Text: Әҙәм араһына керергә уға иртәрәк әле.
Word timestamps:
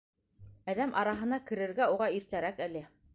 Әҙәм 0.73 0.95
араһына 1.01 1.39
керергә 1.51 1.91
уға 1.97 2.09
иртәрәк 2.17 2.65
әле. 2.69 2.83